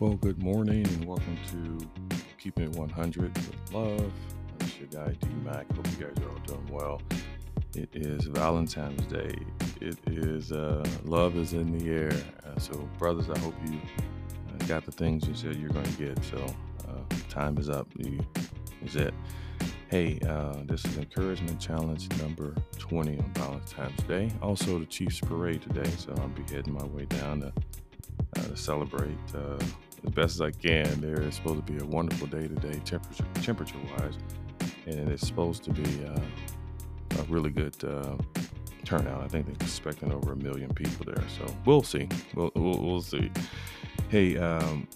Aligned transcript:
Well, 0.00 0.14
good 0.14 0.42
morning 0.42 0.84
and 0.84 1.04
welcome 1.04 1.38
to 1.52 2.16
Keeping 2.36 2.64
It 2.64 2.70
100 2.70 3.32
with 3.32 3.72
Love. 3.72 4.12
It's 4.58 4.76
your 4.76 4.88
guy 4.88 5.12
D 5.12 5.28
Mac. 5.44 5.72
Hope 5.72 5.86
you 5.86 6.06
guys 6.06 6.24
are 6.24 6.30
all 6.30 6.38
doing 6.44 6.66
well. 6.68 7.00
It 7.76 7.88
is 7.92 8.24
Valentine's 8.24 9.06
Day. 9.06 9.36
It 9.80 9.96
is 10.06 10.50
uh, 10.50 10.84
love 11.04 11.36
is 11.36 11.52
in 11.52 11.78
the 11.78 11.88
air. 11.88 12.10
Uh, 12.44 12.58
so, 12.58 12.72
brothers, 12.98 13.30
I 13.30 13.38
hope 13.38 13.54
you 13.70 13.78
uh, 13.78 14.66
got 14.66 14.84
the 14.84 14.90
things 14.90 15.28
you 15.28 15.34
said 15.36 15.54
you're 15.54 15.70
going 15.70 15.86
to 15.86 15.92
get. 15.92 16.24
So, 16.24 16.44
uh, 16.88 17.16
time 17.28 17.56
is 17.56 17.70
up. 17.70 17.86
You 17.96 18.18
is 18.84 18.96
it. 18.96 19.14
Hey, 19.90 20.18
uh, 20.28 20.56
this 20.64 20.84
is 20.86 20.98
encouragement 20.98 21.60
challenge 21.60 22.08
number 22.20 22.52
20 22.78 23.16
on 23.16 23.32
Valentine's 23.34 24.02
Day. 24.02 24.32
Also, 24.42 24.80
the 24.80 24.86
Chiefs 24.86 25.20
parade 25.20 25.62
today. 25.62 25.88
So, 25.98 26.12
I'll 26.18 26.28
be 26.28 26.42
heading 26.52 26.74
my 26.74 26.84
way 26.86 27.04
down 27.04 27.42
to 27.42 27.52
uh, 28.36 28.42
to 28.42 28.56
celebrate 28.56 29.18
as 30.04 30.12
best 30.12 30.34
as 30.36 30.40
I 30.40 30.50
can. 30.50 31.00
There 31.00 31.20
is 31.22 31.34
supposed 31.34 31.66
to 31.66 31.72
be 31.72 31.82
a 31.82 31.86
wonderful 31.86 32.26
day 32.26 32.48
today, 32.48 32.80
temperature 32.84 33.24
temperature 33.42 33.76
wise, 33.98 34.18
and 34.86 35.08
it's 35.10 35.26
supposed 35.26 35.64
to 35.64 35.70
be 35.70 36.04
uh, 36.04 36.20
a 37.18 37.22
really 37.24 37.50
good 37.50 37.76
uh, 37.84 38.16
turnout. 38.84 39.22
I 39.22 39.28
think 39.28 39.46
they're 39.46 39.54
expecting 39.60 40.12
over 40.12 40.32
a 40.32 40.36
million 40.36 40.72
people 40.74 41.06
there, 41.06 41.24
so 41.38 41.46
we'll 41.64 41.82
see. 41.82 42.08
We'll 42.34 42.50
we'll, 42.54 42.80
we'll 42.80 43.02
see. 43.02 43.30
Hey, 44.08 44.36
um, 44.36 44.86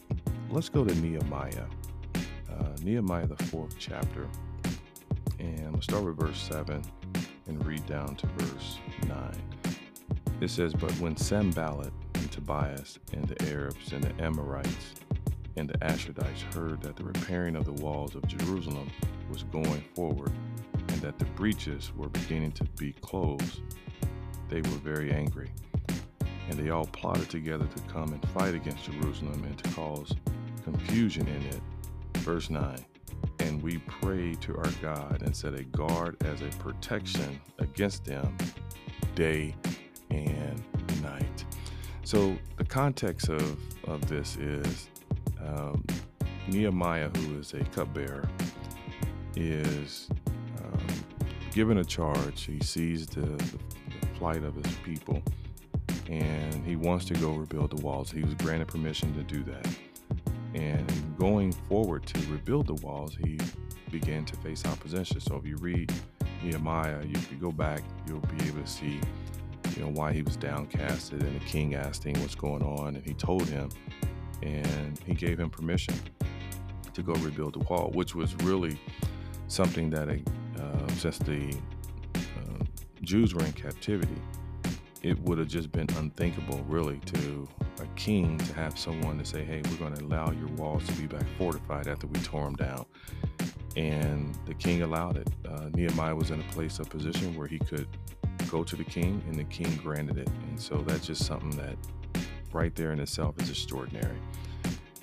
let's 0.50 0.68
go 0.68 0.84
to 0.84 0.94
Nehemiah. 1.00 1.66
Uh, 2.50 2.76
Nehemiah, 2.82 3.26
the 3.26 3.42
fourth 3.44 3.76
chapter, 3.78 4.26
and 5.38 5.72
we'll 5.72 5.82
start 5.82 6.04
with 6.04 6.18
verse 6.18 6.40
seven 6.40 6.82
and 7.46 7.64
read 7.64 7.84
down 7.86 8.14
to 8.16 8.26
verse 8.38 8.78
nine. 9.06 9.42
It 10.40 10.50
says, 10.50 10.72
"But 10.74 10.92
when 11.00 11.16
Sanballat 11.16 11.92
and 11.92 11.97
Tobias 12.38 13.00
and 13.12 13.26
the 13.26 13.50
Arabs 13.50 13.92
and 13.92 14.04
the 14.04 14.22
Amorites 14.22 14.94
and 15.56 15.68
the 15.68 15.78
Ashdodites 15.78 16.42
heard 16.54 16.80
that 16.82 16.94
the 16.94 17.02
repairing 17.02 17.56
of 17.56 17.64
the 17.64 17.72
walls 17.72 18.14
of 18.14 18.24
Jerusalem 18.28 18.88
was 19.28 19.42
going 19.42 19.82
forward 19.96 20.30
and 20.72 21.00
that 21.00 21.18
the 21.18 21.24
breaches 21.24 21.90
were 21.96 22.08
beginning 22.08 22.52
to 22.52 22.64
be 22.78 22.92
closed, 23.00 23.60
they 24.48 24.60
were 24.60 24.78
very 24.78 25.10
angry. 25.10 25.50
And 26.48 26.56
they 26.56 26.70
all 26.70 26.86
plotted 26.86 27.28
together 27.28 27.66
to 27.66 27.82
come 27.92 28.12
and 28.12 28.28
fight 28.28 28.54
against 28.54 28.84
Jerusalem 28.84 29.42
and 29.42 29.58
to 29.58 29.70
cause 29.70 30.14
confusion 30.62 31.26
in 31.26 31.42
it. 31.42 31.60
Verse 32.18 32.50
9 32.50 32.78
And 33.40 33.60
we 33.60 33.78
prayed 33.78 34.40
to 34.42 34.56
our 34.56 34.70
God 34.80 35.22
and 35.22 35.34
set 35.34 35.54
a 35.54 35.64
guard 35.64 36.16
as 36.22 36.40
a 36.40 36.56
protection 36.58 37.40
against 37.58 38.04
them 38.04 38.36
day 39.16 39.56
and 40.10 40.62
night. 41.02 41.44
So 42.08 42.38
the 42.56 42.64
context 42.64 43.28
of, 43.28 43.58
of 43.86 44.08
this 44.08 44.36
is 44.36 44.88
um, 45.44 45.84
Nehemiah, 46.46 47.10
who 47.10 47.38
is 47.38 47.52
a 47.52 47.62
cupbearer, 47.64 48.26
is 49.36 50.08
um, 50.58 50.86
given 51.52 51.76
a 51.76 51.84
charge. 51.84 52.44
He 52.44 52.60
sees 52.60 53.06
the, 53.08 53.20
the, 53.20 53.58
plight 54.14 54.42
of 54.42 54.54
his 54.54 54.74
people 54.76 55.22
and 56.08 56.64
he 56.64 56.76
wants 56.76 57.04
to 57.04 57.14
go 57.14 57.32
rebuild 57.32 57.76
the 57.76 57.82
walls. 57.84 58.10
He 58.10 58.22
was 58.22 58.32
granted 58.36 58.68
permission 58.68 59.14
to 59.14 59.22
do 59.22 59.44
that. 59.44 59.68
And 60.54 60.90
going 61.18 61.52
forward 61.52 62.06
to 62.06 62.20
rebuild 62.32 62.68
the 62.68 62.86
walls, 62.86 63.18
he 63.22 63.38
began 63.90 64.24
to 64.24 64.36
face 64.36 64.64
opposition. 64.64 65.20
So 65.20 65.36
if 65.36 65.44
you 65.44 65.56
read 65.56 65.92
Nehemiah, 66.42 67.04
you 67.04 67.20
could 67.28 67.38
go 67.38 67.52
back, 67.52 67.82
you'll 68.06 68.20
be 68.20 68.46
able 68.46 68.62
to 68.62 68.66
see, 68.66 68.98
you 69.76 69.82
know, 69.82 69.90
why 69.90 70.12
he 70.12 70.22
was 70.22 70.36
downcasted. 70.36 71.20
And 71.20 71.40
the 71.40 71.44
king 71.44 71.74
asked 71.74 72.04
him 72.04 72.20
what's 72.20 72.34
going 72.34 72.62
on, 72.62 72.96
and 72.96 73.04
he 73.04 73.14
told 73.14 73.48
him, 73.48 73.70
and 74.42 74.98
he 75.06 75.14
gave 75.14 75.38
him 75.38 75.50
permission 75.50 75.94
to 76.92 77.02
go 77.02 77.12
rebuild 77.14 77.54
the 77.54 77.60
wall, 77.60 77.90
which 77.94 78.14
was 78.14 78.34
really 78.36 78.78
something 79.46 79.90
that, 79.90 80.08
uh, 80.08 80.88
since 80.94 81.18
the 81.18 81.54
uh, 82.14 82.64
Jews 83.02 83.34
were 83.34 83.44
in 83.44 83.52
captivity, 83.52 84.20
it 85.02 85.18
would 85.20 85.38
have 85.38 85.48
just 85.48 85.70
been 85.70 85.86
unthinkable, 85.96 86.64
really, 86.68 86.98
to 87.06 87.48
a 87.80 87.86
king 87.94 88.36
to 88.38 88.52
have 88.54 88.76
someone 88.76 89.18
to 89.18 89.24
say, 89.24 89.44
"Hey, 89.44 89.62
we're 89.70 89.76
going 89.76 89.94
to 89.94 90.04
allow 90.04 90.32
your 90.32 90.48
walls 90.56 90.84
to 90.86 90.92
be 90.94 91.06
back 91.06 91.24
fortified 91.36 91.86
after 91.86 92.06
we 92.08 92.18
tore 92.20 92.44
them 92.44 92.56
down." 92.56 92.84
And 93.76 94.36
the 94.46 94.54
king 94.54 94.82
allowed 94.82 95.16
it. 95.18 95.28
Uh, 95.48 95.68
Nehemiah 95.72 96.16
was 96.16 96.30
in 96.30 96.40
a 96.40 96.52
place 96.52 96.80
of 96.80 96.90
position 96.90 97.36
where 97.36 97.46
he 97.46 97.60
could 97.60 97.86
go 98.48 98.64
to 98.64 98.76
the 98.76 98.84
king, 98.84 99.22
and 99.28 99.36
the 99.36 99.44
king 99.44 99.74
granted 99.82 100.18
it. 100.18 100.28
And 100.48 100.60
so 100.60 100.78
that's 100.78 101.06
just 101.06 101.24
something 101.24 101.50
that, 101.50 101.76
right 102.52 102.74
there 102.74 102.92
in 102.92 103.00
itself, 103.00 103.40
is 103.40 103.50
extraordinary. 103.50 104.18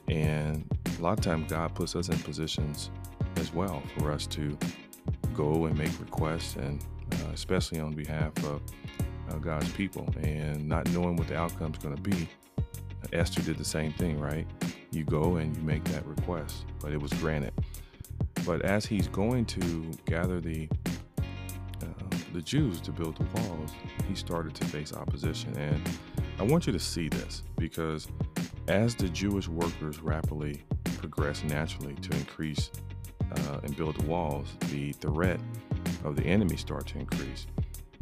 And 0.08 0.66
a 1.00 1.02
lot 1.02 1.18
of 1.18 1.24
times, 1.24 1.50
God 1.50 1.74
puts 1.74 1.96
us 1.96 2.10
in 2.10 2.18
positions 2.20 2.92
as 3.38 3.54
well 3.54 3.82
for 3.98 4.12
us 4.12 4.28
to 4.28 4.58
go 5.34 5.66
and 5.66 5.78
make 5.78 6.00
requests, 6.00 6.56
and 6.56 6.84
uh, 7.12 7.32
especially 7.34 7.80
on 7.80 7.94
behalf 7.94 8.32
of 8.46 8.62
uh, 9.30 9.36
God's 9.38 9.72
people 9.74 10.08
and 10.22 10.68
not 10.68 10.90
knowing 10.92 11.16
what 11.16 11.28
the 11.28 11.38
outcome 11.38 11.72
is 11.72 11.80
going 11.80 11.96
to 11.96 12.02
be. 12.02 12.30
Esther 13.14 13.42
did 13.42 13.58
the 13.58 13.66
same 13.66 13.94
thing, 13.94 14.20
right? 14.20 14.48
You 14.92 15.04
go 15.04 15.36
and 15.36 15.56
you 15.56 15.62
make 15.64 15.84
that 15.86 16.06
request, 16.06 16.66
but 16.80 16.92
it 16.92 17.02
was 17.02 17.12
granted. 17.14 17.54
But 18.46 18.62
as 18.62 18.86
he's 18.86 19.08
going 19.08 19.46
to 19.46 19.92
gather 20.06 20.40
the 20.40 20.70
the 22.36 22.42
Jews 22.42 22.82
to 22.82 22.92
build 22.92 23.16
the 23.16 23.40
walls, 23.40 23.72
he 24.10 24.14
started 24.14 24.54
to 24.56 24.66
face 24.66 24.92
opposition. 24.92 25.58
And 25.58 25.82
I 26.38 26.44
want 26.44 26.68
you 26.68 26.74
to 26.74 26.80
see 26.80 27.08
this 27.08 27.44
because 27.58 28.10
as 28.68 28.94
the 28.94 29.08
Jewish 29.08 29.48
workers 29.48 30.02
rapidly 30.02 30.62
progress 30.98 31.46
naturally 31.46 31.96
to 31.96 32.18
increase 32.18 32.72
uh, 33.32 33.60
and 33.64 33.76
build 33.78 33.98
the 33.98 34.06
walls, 34.06 34.50
the 34.70 34.92
threat 34.92 35.40
of 36.04 36.18
the 36.18 36.24
enemy 36.24 36.58
start 36.58 36.88
to 36.88 37.00
increase 37.00 37.48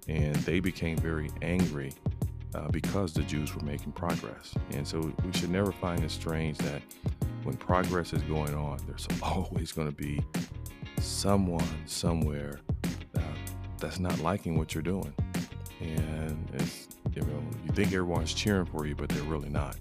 and 0.08 0.36
they 0.38 0.60
became 0.60 0.98
very 0.98 1.30
angry 1.44 1.94
uh, 2.56 2.68
because 2.70 3.14
the 3.14 3.22
Jews 3.22 3.56
were 3.56 3.64
making 3.64 3.92
progress. 3.92 4.56
And 4.72 4.88
so 4.88 5.14
we 5.24 5.32
should 5.34 5.52
never 5.52 5.72
find 5.72 6.04
it 6.04 6.10
strange 6.10 6.58
that 6.58 6.82
when 7.44 7.56
progress 7.56 8.14
is 8.14 8.24
going 8.24 8.56
on, 8.56 8.80
there's 8.88 9.08
always 9.22 9.72
going 9.72 9.90
to 9.90 9.96
be 9.96 10.24
someone 10.98 11.68
somewhere 11.86 12.60
that's 13.84 14.00
not 14.00 14.18
liking 14.20 14.58
what 14.58 14.74
you're 14.74 14.82
doing. 14.82 15.14
And 15.82 16.50
it's, 16.54 16.88
you 17.14 17.22
know, 17.22 17.44
you 17.66 17.72
think 17.74 17.88
everyone's 17.90 18.34
cheering 18.34 18.66
for 18.66 18.88
you, 18.88 18.96
but 18.96 19.10
they're 19.10 19.24
really 19.24 19.50
not. 19.50 19.76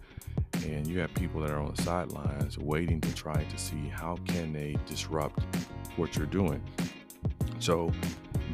And 0.66 0.86
you 0.88 0.98
have 0.98 1.14
people 1.14 1.40
that 1.40 1.50
are 1.50 1.60
on 1.60 1.72
the 1.72 1.82
sidelines 1.82 2.58
waiting 2.58 3.00
to 3.00 3.14
try 3.14 3.44
to 3.44 3.58
see 3.58 3.88
how 3.88 4.18
can 4.26 4.52
they 4.52 4.76
disrupt 4.86 5.44
what 5.96 6.16
you're 6.16 6.26
doing. 6.26 6.60
So 7.60 7.92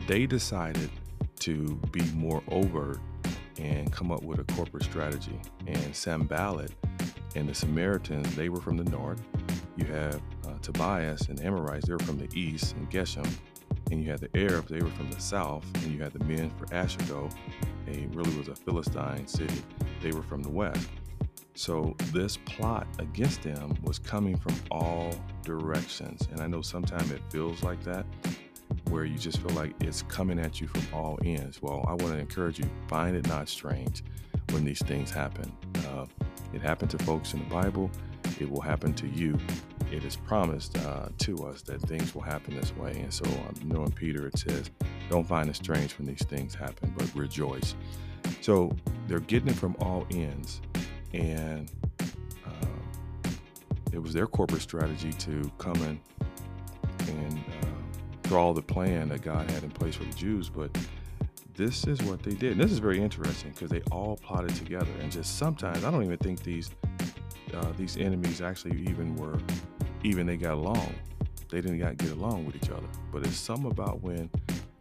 they 0.06 0.26
decided 0.26 0.90
to 1.40 1.80
be 1.92 2.02
more 2.12 2.42
overt 2.48 2.98
and 3.56 3.90
come 3.90 4.12
up 4.12 4.22
with 4.22 4.40
a 4.40 4.44
corporate 4.52 4.84
strategy. 4.84 5.40
And 5.66 5.96
Sanballat 5.96 6.72
and 7.36 7.48
the 7.48 7.54
Samaritans, 7.54 8.36
they 8.36 8.50
were 8.50 8.60
from 8.60 8.76
the 8.76 8.84
north. 8.90 9.22
You 9.76 9.86
have 9.86 10.20
uh, 10.46 10.58
Tobias 10.60 11.28
and 11.28 11.40
Amorites, 11.40 11.86
they 11.86 11.94
were 11.94 11.98
from 12.00 12.18
the 12.18 12.28
east, 12.38 12.76
and 12.76 12.90
Geshem. 12.90 13.26
And 13.90 14.02
you 14.02 14.10
had 14.10 14.20
the 14.20 14.36
Arabs, 14.36 14.68
they 14.68 14.80
were 14.80 14.90
from 14.90 15.10
the 15.10 15.20
south. 15.20 15.64
And 15.82 15.92
you 15.92 16.02
had 16.02 16.12
the 16.12 16.24
men 16.24 16.50
for 16.50 16.72
Ashdod, 16.74 17.34
a 17.86 18.06
really 18.12 18.36
was 18.36 18.48
a 18.48 18.54
Philistine 18.54 19.26
city, 19.26 19.62
they 20.02 20.12
were 20.12 20.22
from 20.22 20.42
the 20.42 20.50
west. 20.50 20.88
So 21.54 21.96
this 22.12 22.36
plot 22.36 22.86
against 23.00 23.42
them 23.42 23.76
was 23.82 23.98
coming 23.98 24.36
from 24.36 24.54
all 24.70 25.12
directions. 25.42 26.28
And 26.30 26.40
I 26.40 26.46
know 26.46 26.62
sometimes 26.62 27.10
it 27.10 27.20
feels 27.30 27.62
like 27.64 27.82
that, 27.82 28.06
where 28.90 29.04
you 29.04 29.18
just 29.18 29.38
feel 29.38 29.56
like 29.56 29.74
it's 29.80 30.02
coming 30.02 30.38
at 30.38 30.60
you 30.60 30.68
from 30.68 30.82
all 30.92 31.18
ends. 31.24 31.60
Well, 31.60 31.84
I 31.88 31.94
want 31.94 32.14
to 32.14 32.18
encourage 32.18 32.58
you 32.58 32.70
find 32.86 33.16
it 33.16 33.26
not 33.26 33.48
strange 33.48 34.04
when 34.50 34.64
these 34.64 34.80
things 34.84 35.10
happen. 35.10 35.52
Uh, 35.88 36.06
it 36.52 36.62
happened 36.62 36.90
to 36.92 36.98
folks 36.98 37.32
in 37.34 37.40
the 37.40 37.46
Bible, 37.46 37.90
it 38.40 38.50
will 38.50 38.60
happen 38.60 38.92
to 38.94 39.06
you. 39.08 39.38
It 39.90 40.04
is 40.04 40.16
promised 40.16 40.76
uh, 40.78 41.08
to 41.18 41.46
us 41.46 41.62
that 41.62 41.80
things 41.82 42.14
will 42.14 42.22
happen 42.22 42.56
this 42.56 42.76
way. 42.76 42.92
And 43.00 43.12
so, 43.12 43.24
um, 43.24 43.54
knowing 43.64 43.90
Peter, 43.92 44.26
it 44.26 44.38
says, 44.38 44.70
Don't 45.10 45.26
find 45.26 45.48
it 45.48 45.56
strange 45.56 45.96
when 45.98 46.06
these 46.06 46.24
things 46.24 46.54
happen, 46.54 46.92
but 46.96 47.10
rejoice. 47.14 47.74
So, 48.42 48.74
they're 49.06 49.20
getting 49.20 49.48
it 49.48 49.56
from 49.56 49.76
all 49.80 50.06
ends. 50.10 50.60
And 51.14 51.70
uh, 52.46 53.30
it 53.92 53.98
was 53.98 54.12
their 54.12 54.26
corporate 54.26 54.62
strategy 54.62 55.12
to 55.12 55.50
come 55.56 55.76
in 55.76 56.00
and 57.08 57.44
uh, 58.30 58.36
all 58.36 58.52
the 58.52 58.62
plan 58.62 59.08
that 59.08 59.22
God 59.22 59.50
had 59.50 59.62
in 59.62 59.70
place 59.70 59.94
for 59.94 60.04
the 60.04 60.14
Jews, 60.14 60.50
but 60.50 60.70
this 61.54 61.86
is 61.86 62.00
what 62.02 62.22
they 62.22 62.34
did. 62.34 62.52
And 62.52 62.60
this 62.60 62.70
is 62.70 62.78
very 62.78 63.02
interesting 63.02 63.50
because 63.50 63.70
they 63.70 63.80
all 63.90 64.16
plotted 64.16 64.54
together, 64.54 64.90
and 65.00 65.10
just 65.10 65.38
sometimes 65.38 65.84
I 65.84 65.90
don't 65.90 66.04
even 66.04 66.18
think 66.18 66.42
these 66.42 66.70
uh, 67.54 67.72
these 67.76 67.96
enemies 67.96 68.40
actually 68.40 68.80
even 68.82 69.16
were 69.16 69.38
even 70.04 70.26
they 70.26 70.36
got 70.36 70.54
along. 70.54 70.94
They 71.50 71.60
didn't 71.60 71.78
got 71.78 71.96
get 71.96 72.12
along 72.12 72.46
with 72.46 72.56
each 72.56 72.70
other. 72.70 72.86
But 73.10 73.26
it's 73.26 73.36
some 73.36 73.66
about 73.66 74.02
when 74.02 74.30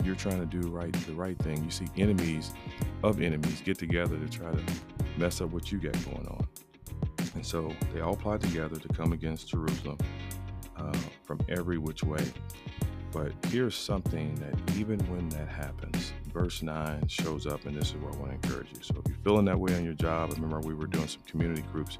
you're 0.03 0.15
trying 0.15 0.39
to 0.39 0.45
do 0.45 0.69
right 0.69 0.91
the 1.05 1.13
right 1.13 1.37
thing. 1.39 1.63
You 1.63 1.71
see 1.71 1.87
enemies 1.97 2.53
of 3.03 3.21
enemies 3.21 3.61
get 3.63 3.77
together 3.77 4.17
to 4.17 4.29
try 4.29 4.51
to 4.51 4.63
mess 5.17 5.41
up 5.41 5.49
what 5.51 5.71
you 5.71 5.79
got 5.79 5.93
going 6.05 6.27
on. 6.27 6.47
And 7.35 7.45
so 7.45 7.71
they 7.93 8.01
all 8.01 8.15
plot 8.15 8.41
together 8.41 8.77
to 8.77 8.87
come 8.89 9.13
against 9.13 9.49
Jerusalem 9.49 9.97
uh, 10.75 10.97
from 11.23 11.39
every 11.49 11.77
which 11.77 12.03
way. 12.03 12.23
But 13.11 13.31
here's 13.47 13.75
something 13.75 14.35
that 14.35 14.77
even 14.77 14.99
when 15.11 15.29
that 15.29 15.47
happens, 15.47 16.11
verse 16.33 16.61
9 16.61 17.07
shows 17.07 17.47
up, 17.47 17.65
and 17.65 17.75
this 17.75 17.89
is 17.89 17.95
where 17.95 18.13
I 18.13 18.17
want 18.17 18.41
to 18.41 18.47
encourage 18.47 18.69
you. 18.73 18.81
So 18.81 18.95
if 18.99 19.07
you're 19.07 19.17
feeling 19.23 19.45
that 19.45 19.59
way 19.59 19.75
on 19.75 19.85
your 19.85 19.93
job, 19.93 20.31
remember 20.33 20.59
we 20.59 20.73
were 20.73 20.87
doing 20.87 21.07
some 21.07 21.21
community 21.25 21.63
groups 21.71 21.97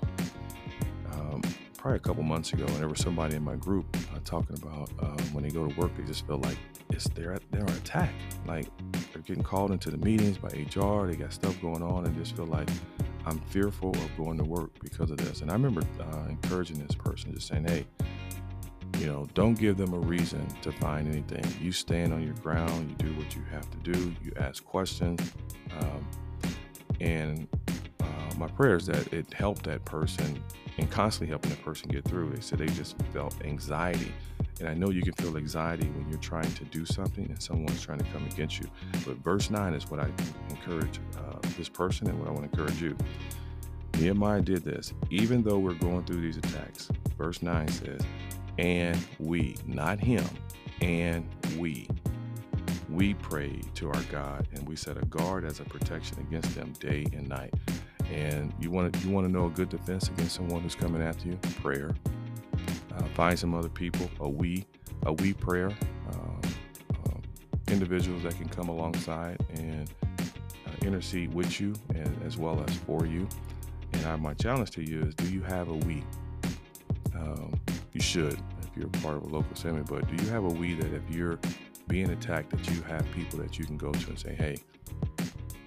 probably 1.77 1.97
a 1.97 2.01
couple 2.01 2.23
months 2.23 2.53
ago, 2.53 2.65
and 2.65 2.75
there 2.77 2.89
was 2.89 2.99
somebody 2.99 3.35
in 3.35 3.43
my 3.43 3.55
group 3.55 3.85
uh, 4.13 4.19
talking 4.25 4.57
about 4.61 4.89
um, 4.99 5.17
when 5.33 5.43
they 5.43 5.49
go 5.49 5.67
to 5.67 5.79
work, 5.79 5.95
they 5.95 6.03
just 6.03 6.25
feel 6.27 6.39
like 6.39 6.57
it's 6.89 7.07
they're 7.09 7.39
they're 7.51 7.61
on 7.61 7.69
attack. 7.69 8.11
Like 8.45 8.67
they're 9.13 9.21
getting 9.21 9.43
called 9.43 9.71
into 9.71 9.91
the 9.91 9.97
meetings 9.97 10.37
by 10.37 10.49
HR. 10.49 11.07
They 11.07 11.15
got 11.15 11.31
stuff 11.31 11.59
going 11.61 11.83
on, 11.83 12.05
and 12.05 12.15
just 12.17 12.35
feel 12.35 12.47
like 12.47 12.69
I'm 13.25 13.39
fearful 13.39 13.91
of 13.91 14.17
going 14.17 14.37
to 14.37 14.43
work 14.43 14.71
because 14.79 15.11
of 15.11 15.17
this. 15.17 15.41
And 15.41 15.51
I 15.51 15.53
remember 15.53 15.81
uh, 15.99 16.25
encouraging 16.29 16.79
this 16.85 16.95
person, 16.95 17.33
just 17.33 17.47
saying, 17.47 17.65
"Hey, 17.67 17.85
you 18.99 19.05
know, 19.05 19.27
don't 19.33 19.53
give 19.53 19.77
them 19.77 19.93
a 19.93 19.99
reason 19.99 20.45
to 20.61 20.71
find 20.71 21.07
anything. 21.07 21.45
You 21.61 21.71
stand 21.71 22.13
on 22.13 22.23
your 22.23 22.35
ground. 22.35 22.89
You 22.89 23.07
do 23.07 23.13
what 23.15 23.35
you 23.35 23.43
have 23.51 23.69
to 23.69 23.77
do. 23.91 24.15
You 24.23 24.31
ask 24.37 24.63
questions, 24.65 25.21
um, 25.79 26.07
and 26.99 27.47
my 28.37 28.47
prayer 28.47 28.75
is 28.75 28.85
that 28.85 29.11
it 29.11 29.33
helped 29.33 29.63
that 29.63 29.83
person 29.85 30.41
and 30.77 30.89
constantly 30.91 31.29
helping 31.29 31.49
that 31.49 31.63
person 31.63 31.89
get 31.89 32.05
through. 32.05 32.29
They 32.29 32.41
said 32.41 32.59
they 32.59 32.67
just 32.67 32.95
felt 33.11 33.35
anxiety. 33.43 34.13
And 34.59 34.69
I 34.69 34.73
know 34.73 34.89
you 34.89 35.01
can 35.01 35.13
feel 35.13 35.35
anxiety 35.37 35.87
when 35.87 36.07
you're 36.09 36.19
trying 36.19 36.51
to 36.53 36.65
do 36.65 36.85
something 36.85 37.25
and 37.25 37.41
someone's 37.41 37.81
trying 37.81 37.99
to 37.99 38.05
come 38.05 38.25
against 38.25 38.59
you. 38.59 38.67
But 39.05 39.17
verse 39.17 39.49
9 39.49 39.73
is 39.73 39.89
what 39.89 39.99
I 39.99 40.09
encourage 40.49 40.99
uh, 41.17 41.39
this 41.57 41.69
person 41.69 42.07
and 42.07 42.19
what 42.19 42.27
I 42.27 42.31
want 42.31 42.51
to 42.51 42.59
encourage 42.59 42.81
you. 42.81 42.95
Nehemiah 43.99 44.41
did 44.41 44.63
this. 44.63 44.93
Even 45.09 45.41
though 45.41 45.57
we're 45.57 45.73
going 45.73 46.05
through 46.05 46.21
these 46.21 46.37
attacks, 46.37 46.89
verse 47.17 47.41
9 47.41 47.67
says, 47.67 48.01
and 48.57 48.97
we, 49.19 49.55
not 49.65 49.99
him, 49.99 50.25
and 50.81 51.27
we. 51.57 51.87
We 52.89 53.15
prayed 53.15 53.67
to 53.75 53.89
our 53.89 54.01
God 54.03 54.47
and 54.53 54.67
we 54.67 54.75
set 54.75 54.97
a 54.97 55.05
guard 55.05 55.43
as 55.43 55.59
a 55.59 55.63
protection 55.63 56.19
against 56.19 56.55
them 56.55 56.71
day 56.79 57.05
and 57.13 57.27
night. 57.27 57.53
And 58.11 58.53
you 58.59 58.71
want 58.71 58.93
to 58.93 58.99
you 58.99 59.13
want 59.13 59.27
to 59.27 59.31
know 59.31 59.47
a 59.47 59.49
good 59.49 59.69
defense 59.69 60.07
against 60.07 60.35
someone 60.35 60.61
who's 60.61 60.75
coming 60.75 61.01
after 61.01 61.27
you? 61.27 61.37
Prayer. 61.61 61.93
Uh, 62.95 63.03
find 63.15 63.37
some 63.37 63.53
other 63.53 63.69
people. 63.69 64.09
A 64.19 64.29
we, 64.29 64.65
a 65.05 65.13
we 65.13 65.33
prayer. 65.33 65.71
Uh, 66.09 66.47
uh, 66.93 67.17
individuals 67.67 68.23
that 68.23 68.35
can 68.35 68.47
come 68.49 68.69
alongside 68.69 69.37
and 69.55 69.91
uh, 70.11 70.85
intercede 70.85 71.33
with 71.33 71.59
you 71.59 71.73
and 71.93 72.21
as 72.25 72.37
well 72.37 72.63
as 72.67 72.75
for 72.77 73.05
you. 73.05 73.27
And 73.93 74.05
I, 74.05 74.15
my 74.15 74.33
challenge 74.33 74.71
to 74.71 74.83
you 74.83 75.01
is: 75.03 75.15
Do 75.15 75.29
you 75.29 75.41
have 75.41 75.67
a 75.67 75.73
we? 75.73 76.03
Um, 77.13 77.59
you 77.93 78.01
should 78.01 78.33
if 78.33 78.77
you're 78.77 78.87
part 79.01 79.17
of 79.17 79.23
a 79.23 79.27
local 79.27 79.51
assembly. 79.53 79.83
But 79.87 80.07
do 80.15 80.23
you 80.23 80.29
have 80.31 80.45
a 80.45 80.49
we 80.49 80.75
that 80.75 80.93
if 80.93 81.03
you're 81.09 81.39
being 81.87 82.11
attacked, 82.11 82.51
that 82.51 82.69
you 82.69 82.81
have 82.83 83.09
people 83.11 83.39
that 83.39 83.59
you 83.59 83.65
can 83.65 83.77
go 83.77 83.91
to 83.91 84.09
and 84.09 84.19
say, 84.19 84.33
"Hey, 84.33 84.57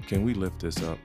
can 0.06 0.24
we 0.24 0.34
lift 0.34 0.60
this 0.60 0.82
up? 0.82 0.98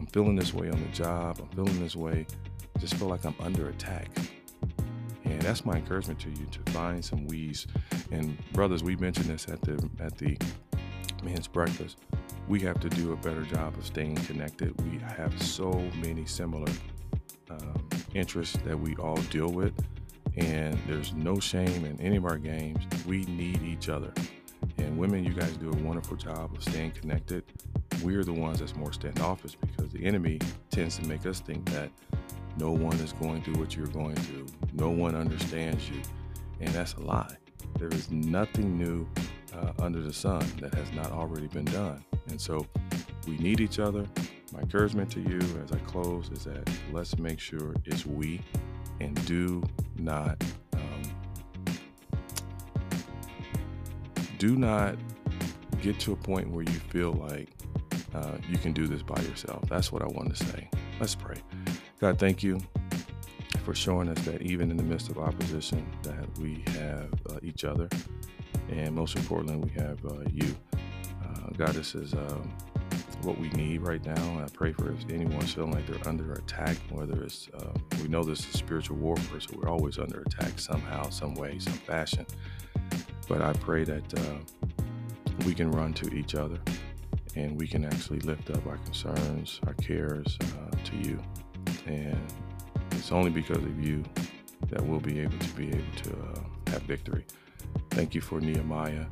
I'm 0.00 0.06
feeling 0.06 0.34
this 0.34 0.54
way 0.54 0.70
on 0.70 0.80
the 0.80 0.88
job. 0.88 1.38
I'm 1.40 1.48
feeling 1.54 1.78
this 1.78 1.94
way. 1.94 2.26
I 2.74 2.78
just 2.78 2.94
feel 2.94 3.08
like 3.08 3.26
I'm 3.26 3.34
under 3.38 3.68
attack. 3.68 4.08
And 5.24 5.42
that's 5.42 5.66
my 5.66 5.74
encouragement 5.74 6.18
to 6.20 6.30
you 6.30 6.46
to 6.46 6.72
find 6.72 7.04
some 7.04 7.26
we's. 7.26 7.66
And 8.10 8.38
brothers, 8.52 8.82
we 8.82 8.96
mentioned 8.96 9.26
this 9.26 9.46
at 9.48 9.60
the 9.60 9.90
at 10.00 10.16
the 10.16 10.38
men's 11.22 11.46
breakfast. 11.46 11.98
We 12.48 12.60
have 12.60 12.80
to 12.80 12.88
do 12.88 13.12
a 13.12 13.16
better 13.16 13.42
job 13.42 13.76
of 13.76 13.84
staying 13.84 14.16
connected. 14.16 14.74
We 14.90 14.98
have 15.00 15.40
so 15.42 15.70
many 16.00 16.24
similar 16.24 16.72
um, 17.50 17.86
interests 18.14 18.56
that 18.64 18.80
we 18.80 18.96
all 18.96 19.20
deal 19.28 19.52
with, 19.52 19.74
and 20.38 20.78
there's 20.86 21.12
no 21.12 21.38
shame 21.38 21.84
in 21.84 22.00
any 22.00 22.16
of 22.16 22.24
our 22.24 22.38
games. 22.38 22.82
We 23.06 23.26
need 23.26 23.62
each 23.62 23.90
other. 23.90 24.14
And 24.78 24.96
women, 24.96 25.24
you 25.24 25.34
guys 25.34 25.54
do 25.58 25.70
a 25.70 25.76
wonderful 25.76 26.16
job 26.16 26.56
of 26.56 26.62
staying 26.62 26.92
connected 26.92 27.44
we're 28.02 28.24
the 28.24 28.32
ones 28.32 28.60
that's 28.60 28.76
more 28.76 28.92
standoffish 28.92 29.56
because 29.56 29.90
the 29.90 30.04
enemy 30.04 30.38
tends 30.70 30.96
to 30.98 31.06
make 31.06 31.26
us 31.26 31.40
think 31.40 31.68
that 31.70 31.90
no 32.56 32.70
one 32.70 32.96
is 32.96 33.12
going 33.14 33.42
through 33.42 33.54
what 33.54 33.76
you're 33.76 33.86
going 33.86 34.16
through, 34.16 34.46
no 34.72 34.90
one 34.90 35.14
understands 35.14 35.88
you, 35.88 36.00
and 36.60 36.68
that's 36.70 36.94
a 36.94 37.00
lie. 37.00 37.36
There 37.78 37.88
is 37.88 38.10
nothing 38.10 38.76
new 38.76 39.06
uh, 39.54 39.72
under 39.78 40.00
the 40.00 40.12
sun 40.12 40.44
that 40.60 40.74
has 40.74 40.90
not 40.92 41.10
already 41.12 41.46
been 41.46 41.64
done. 41.66 42.04
And 42.28 42.40
so 42.40 42.66
we 43.26 43.36
need 43.38 43.60
each 43.60 43.78
other. 43.78 44.06
My 44.52 44.60
encouragement 44.60 45.10
to 45.12 45.20
you 45.20 45.38
as 45.64 45.72
I 45.72 45.78
close 45.86 46.28
is 46.30 46.44
that 46.44 46.68
let's 46.92 47.18
make 47.18 47.38
sure 47.38 47.74
it's 47.84 48.04
we 48.04 48.40
and 49.00 49.24
do 49.26 49.62
not 49.96 50.42
um, 50.74 51.76
do 54.38 54.56
not 54.56 54.96
get 55.80 55.98
to 56.00 56.12
a 56.12 56.16
point 56.16 56.50
where 56.50 56.64
you 56.64 56.80
feel 56.90 57.12
like 57.12 57.48
uh, 58.14 58.32
you 58.48 58.58
can 58.58 58.72
do 58.72 58.86
this 58.86 59.02
by 59.02 59.20
yourself. 59.22 59.62
That's 59.68 59.92
what 59.92 60.02
I 60.02 60.06
want 60.06 60.34
to 60.34 60.44
say. 60.44 60.68
Let's 60.98 61.14
pray. 61.14 61.36
God, 62.00 62.18
thank 62.18 62.42
you 62.42 62.60
for 63.64 63.74
showing 63.74 64.08
us 64.08 64.18
that 64.24 64.42
even 64.42 64.70
in 64.70 64.76
the 64.76 64.82
midst 64.82 65.08
of 65.10 65.18
opposition, 65.18 65.86
that 66.02 66.38
we 66.38 66.64
have 66.78 67.12
uh, 67.30 67.38
each 67.42 67.64
other, 67.64 67.88
and 68.68 68.94
most 68.94 69.16
importantly, 69.16 69.56
we 69.56 69.70
have 69.80 70.04
uh, 70.04 70.22
you. 70.32 70.54
Uh, 71.22 71.50
God, 71.56 71.70
this 71.70 71.94
is 71.94 72.14
um, 72.14 72.52
what 73.22 73.38
we 73.38 73.48
need 73.50 73.82
right 73.82 74.04
now. 74.04 74.14
And 74.14 74.40
I 74.40 74.48
pray 74.52 74.72
for 74.72 74.90
if 74.90 75.08
anyone's 75.10 75.52
feeling 75.52 75.72
like 75.72 75.86
they're 75.86 76.08
under 76.08 76.32
attack, 76.32 76.76
whether 76.90 77.22
it's 77.22 77.48
um, 77.60 77.82
we 78.02 78.08
know 78.08 78.22
this 78.22 78.40
is 78.40 78.54
a 78.54 78.58
spiritual 78.58 78.96
warfare, 78.96 79.40
so 79.40 79.56
we're 79.56 79.68
always 79.68 79.98
under 79.98 80.22
attack 80.22 80.58
somehow, 80.58 81.08
some 81.10 81.34
way, 81.34 81.58
some 81.58 81.72
fashion. 81.74 82.26
But 83.28 83.42
I 83.42 83.52
pray 83.54 83.84
that 83.84 84.18
uh, 84.18 84.64
we 85.44 85.54
can 85.54 85.70
run 85.70 85.92
to 85.94 86.14
each 86.14 86.34
other 86.34 86.58
and 87.36 87.58
we 87.58 87.66
can 87.66 87.84
actually 87.84 88.20
lift 88.20 88.50
up 88.50 88.66
our 88.66 88.78
concerns, 88.78 89.60
our 89.66 89.74
cares 89.74 90.36
uh, 90.42 90.76
to 90.84 90.96
you. 90.96 91.20
And 91.86 92.18
it's 92.92 93.12
only 93.12 93.30
because 93.30 93.58
of 93.58 93.84
you 93.84 94.04
that 94.68 94.80
we'll 94.84 95.00
be 95.00 95.20
able 95.20 95.38
to 95.38 95.54
be 95.54 95.68
able 95.68 95.96
to 96.04 96.10
uh, 96.12 96.70
have 96.70 96.82
victory. 96.82 97.24
Thank 97.90 98.14
you 98.14 98.20
for 98.20 98.40
Nehemiah. 98.40 99.06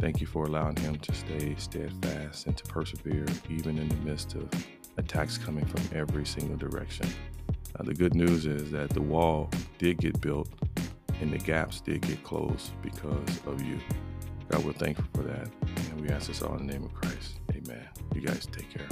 Thank 0.00 0.20
you 0.20 0.26
for 0.26 0.44
allowing 0.44 0.76
him 0.76 0.96
to 0.96 1.14
stay 1.14 1.54
steadfast 1.56 2.46
and 2.46 2.56
to 2.56 2.64
persevere 2.64 3.26
even 3.48 3.78
in 3.78 3.88
the 3.88 3.96
midst 3.96 4.34
of 4.34 4.48
attacks 4.98 5.38
coming 5.38 5.64
from 5.64 5.82
every 5.98 6.26
single 6.26 6.56
direction. 6.56 7.08
Uh, 7.78 7.82
the 7.82 7.94
good 7.94 8.14
news 8.14 8.46
is 8.46 8.70
that 8.70 8.90
the 8.90 9.00
wall 9.00 9.50
did 9.78 9.98
get 9.98 10.20
built 10.20 10.48
and 11.20 11.32
the 11.32 11.38
gaps 11.38 11.80
did 11.80 12.02
get 12.02 12.22
closed 12.22 12.72
because 12.82 13.40
of 13.46 13.62
you. 13.62 13.78
God, 14.48 14.64
we're 14.64 14.72
thankful 14.72 15.06
for 15.14 15.22
that. 15.22 15.48
And 15.90 16.00
we 16.00 16.08
ask 16.08 16.28
this 16.28 16.42
all 16.42 16.56
in 16.56 16.66
the 16.66 16.72
name 16.72 16.84
of 16.84 16.94
Christ. 16.94 17.40
Amen. 17.66 17.88
You 18.14 18.20
guys 18.20 18.46
take 18.46 18.70
care. 18.70 18.88